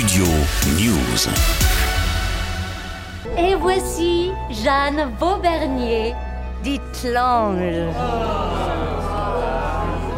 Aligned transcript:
Studio 0.00 0.24
News. 0.78 1.28
Et 3.36 3.54
voici 3.54 4.30
Jeanne 4.50 5.10
Vaubernier, 5.20 6.14
dit 6.64 6.80
l'ange. 7.04 7.60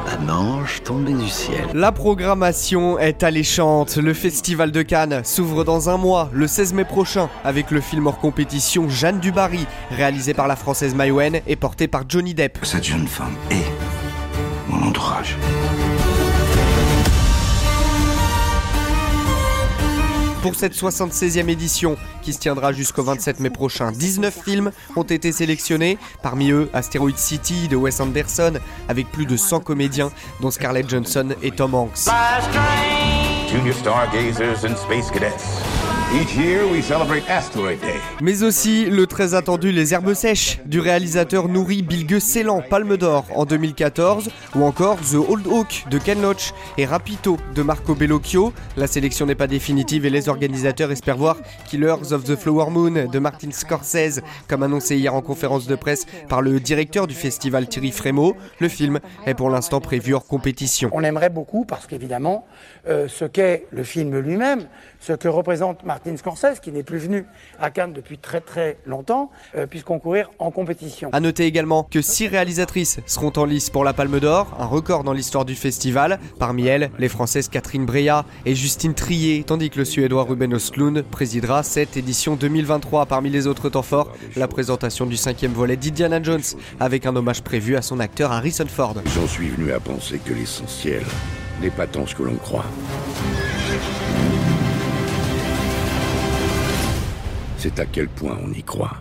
Un 0.07 0.29
ange 0.29 0.83
tombé 0.85 1.13
du 1.13 1.29
ciel. 1.29 1.67
La 1.75 1.91
programmation 1.91 2.97
est 3.01 3.25
alléchante. 3.25 3.97
Le 3.97 4.15
Festival 4.15 4.71
de 4.71 4.83
Cannes 4.83 5.23
s'ouvre 5.25 5.65
dans 5.65 5.91
un 5.91 5.97
mois, 5.97 6.31
le 6.33 6.47
16 6.47 6.75
mai 6.75 6.85
prochain, 6.85 7.29
avec 7.43 7.73
le 7.73 7.81
film 7.81 8.07
hors 8.07 8.21
compétition 8.21 8.89
Jeanne 8.89 9.19
du 9.19 9.33
Barry, 9.33 9.67
réalisé 9.91 10.33
par 10.33 10.47
la 10.47 10.55
française 10.55 10.95
Maïwen 10.95 11.41
et 11.49 11.57
porté 11.57 11.89
par 11.89 12.05
Johnny 12.09 12.35
Depp. 12.35 12.59
Cette 12.63 12.85
jeune 12.85 13.09
femme 13.09 13.35
est 13.51 13.67
mon 14.69 14.87
entourage. 14.87 15.37
Pour 20.43 20.57
cette 20.57 20.75
76e 20.75 21.49
édition, 21.49 21.97
qui 22.21 22.33
se 22.33 22.41
tiendra 22.41 22.73
jusqu'au 22.73 23.05
27 23.05 23.39
mai 23.39 23.49
prochain, 23.49 23.93
19 23.93 24.41
films 24.45 24.73
ont 24.97 25.05
été 25.05 25.31
sélectionnés, 25.31 25.99
parmi 26.21 26.51
eux 26.51 26.69
Asteroid 26.73 27.17
City 27.17 27.69
de 27.69 27.77
Wes 27.77 28.01
Anderson, 28.01 28.55
avec 28.89 29.11
plus 29.13 29.27
de 29.27 29.37
100 29.37 29.61
comédiens, 29.61 30.11
dont 30.41 30.51
Scarlett 30.51 30.91
Johansson 30.91 31.29
et 31.43 31.53
Tom 31.53 31.75
Hanks. 31.77 32.09
Junior 33.53 33.75
stargazers 33.75 34.65
and 34.65 34.75
space 34.79 35.11
cadets. 35.11 35.83
Each 36.15 36.35
year 36.37 36.67
we 36.71 36.83
celebrate 36.83 37.23
Asteroid 37.31 37.81
Day. 37.81 37.99
Mais 38.21 38.43
aussi 38.43 38.85
le 38.85 39.07
très 39.07 39.33
attendu 39.33 39.73
Les 39.73 39.95
Herbes 39.95 40.13
Sèches 40.13 40.61
du 40.67 40.79
réalisateur 40.79 41.49
nourri 41.49 41.81
Bilge 41.81 42.19
Ceylan, 42.19 42.61
Palme 42.69 42.99
d'Or 42.99 43.25
en 43.35 43.47
2014, 43.47 44.29
ou 44.55 44.63
encore 44.63 44.99
The 44.99 45.15
Old 45.15 45.47
Oak 45.47 45.85
de 45.91 45.97
Ken 45.97 46.21
Loach 46.21 46.53
et 46.77 46.85
Rapito 46.85 47.39
de 47.55 47.63
Marco 47.63 47.95
Bellocchio. 47.95 48.53
La 48.77 48.87
sélection 48.87 49.25
n'est 49.25 49.35
pas 49.35 49.47
définitive 49.47 50.05
et 50.05 50.11
les 50.11 50.29
organisateurs 50.29 50.93
espèrent 50.93 51.17
voir 51.17 51.39
Killers 51.67 52.13
of 52.13 52.25
the 52.25 52.37
Flower 52.37 52.69
Moon 52.69 53.07
de 53.11 53.19
Martin 53.19 53.51
Scorsese, 53.51 54.21
comme 54.49 54.63
annoncé 54.63 54.97
hier 54.97 55.15
en 55.15 55.23
conférence 55.23 55.67
de 55.67 55.77
presse 55.77 56.05
par 56.29 56.43
le 56.43 56.61
directeur 56.61 57.07
du 57.07 57.15
festival 57.15 57.69
Thierry 57.69 57.91
Frémaux. 57.91 58.37
Le 58.61 58.69
film 58.69 59.01
est 59.25 59.35
pour 59.35 59.49
l'instant 59.49 59.81
prévu 59.81 60.13
hors 60.13 60.27
compétition. 60.27 60.91
On 60.93 61.03
aimerait 61.03 61.31
beaucoup 61.31 61.65
parce 61.65 61.87
qu'évidemment, 61.87 62.47
euh, 62.87 63.09
ce 63.09 63.25
qu'est 63.43 63.67
le 63.73 63.83
film 63.83 64.19
lui-même, 64.19 64.67
ce 65.01 65.13
que 65.13 65.29
représente 65.29 65.85
Martin 65.85 66.17
Scorsese, 66.17 66.61
qui 66.63 66.71
n'est 66.71 66.83
plus 66.83 66.99
venu 66.99 67.25
à 67.61 67.71
Cannes 67.71 67.93
depuis 67.93 68.19
très 68.19 68.41
très 68.41 68.79
longtemps, 68.87 69.31
euh, 69.57 69.67
puisse 69.67 69.83
concourir 69.83 70.31
en 70.39 70.51
compétition. 70.51 71.11
À 71.13 71.21
noter 71.21 71.45
également 71.45 71.83
que 71.83 72.01
six 72.03 72.29
réalisatrices 72.29 73.01
seront 73.07 73.33
en 73.37 73.45
lice 73.45 73.71
pour 73.71 73.85
la 73.85 73.93
Palme 73.93 74.21
d'Or, 74.21 74.57
un 74.59 74.67
record 74.67 75.03
dans 75.03 75.13
l'histoire 75.13 75.45
du 75.45 75.55
festival. 75.55 76.21
Parmi 76.39 76.67
elles, 76.67 76.91
les 76.99 77.09
françaises 77.09 77.49
Catherine 77.49 77.85
Breillat 77.85 78.25
et 78.47 78.55
Justine 78.55 78.95
Trier, 78.95 79.43
tandis 79.45 79.71
que 79.71 79.79
le 79.79 79.85
suédois 79.85 80.23
Ruben 80.25 80.55
Östlund 80.55 81.03
présidera 81.03 81.63
cette 81.63 81.97
édition 81.97 82.37
2023. 82.37 83.07
Parmi 83.07 83.31
les 83.31 83.47
autres 83.47 83.71
temps 83.71 83.83
forts, 83.83 84.13
la 84.37 84.47
présentation 84.47 85.07
du 85.07 85.17
cinquième 85.17 85.53
volet 85.53 85.77
d'Indiana 85.77 86.23
Jones, 86.23 86.43
avec 86.79 87.07
un 87.07 87.17
hommage 87.17 87.43
prévu 87.43 87.77
à 87.77 87.83
son 87.83 87.99
acteur 87.99 88.31
Harrison 88.31 88.67
Ford. 88.69 88.95
J'en 89.07 89.27
suis 89.27 89.49
venu 89.49 89.73
à 89.73 89.81
penser 89.81 90.21
que 90.25 90.33
l'essentiel 90.33 91.03
n'est 91.63 91.71
pas 91.71 91.87
tant 91.87 92.05
ce 92.07 92.15
que 92.15 92.25
l'on 92.25 92.35
croit. 92.35 92.65
C'est 97.57 97.79
à 97.79 97.87
quel 97.87 98.09
point 98.09 98.37
on 98.43 98.53
y 98.53 98.65
croit. 98.65 98.97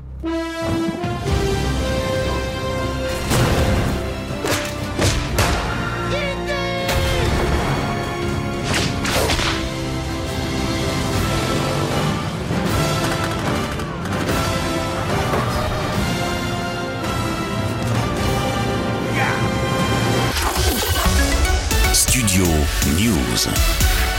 Studio 22.11 22.44
News. 22.97 24.10